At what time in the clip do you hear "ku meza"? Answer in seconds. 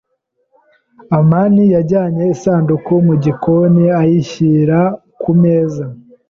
5.21-5.85